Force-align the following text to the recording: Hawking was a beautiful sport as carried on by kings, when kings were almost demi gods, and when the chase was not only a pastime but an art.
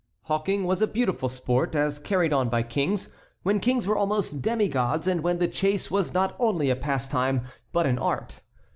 Hawking 0.23 0.63
was 0.63 0.81
a 0.81 0.87
beautiful 0.87 1.29
sport 1.29 1.75
as 1.75 1.99
carried 1.99 2.33
on 2.33 2.49
by 2.49 2.63
kings, 2.63 3.09
when 3.43 3.59
kings 3.59 3.85
were 3.85 3.95
almost 3.95 4.41
demi 4.41 4.67
gods, 4.67 5.05
and 5.05 5.21
when 5.21 5.37
the 5.37 5.47
chase 5.47 5.91
was 5.91 6.11
not 6.11 6.35
only 6.39 6.71
a 6.71 6.75
pastime 6.75 7.45
but 7.71 7.85
an 7.85 7.99
art. 7.99 8.41